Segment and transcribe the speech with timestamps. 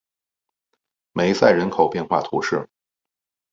[1.11, 2.67] 梅塞人口变化图示